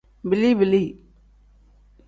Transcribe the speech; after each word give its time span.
Bili-bili. 0.29 0.81